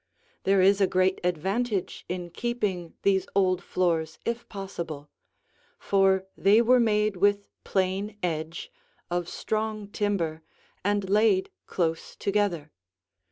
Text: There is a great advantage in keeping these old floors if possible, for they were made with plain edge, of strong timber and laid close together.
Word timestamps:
There 0.45 0.61
is 0.61 0.81
a 0.81 0.87
great 0.87 1.21
advantage 1.23 2.05
in 2.09 2.31
keeping 2.31 2.95
these 3.03 3.27
old 3.35 3.61
floors 3.63 4.17
if 4.25 4.49
possible, 4.49 5.11
for 5.77 6.25
they 6.35 6.59
were 6.59 6.79
made 6.79 7.17
with 7.17 7.45
plain 7.63 8.17
edge, 8.23 8.71
of 9.11 9.29
strong 9.29 9.87
timber 9.89 10.41
and 10.83 11.07
laid 11.07 11.51
close 11.67 12.15
together. 12.15 12.71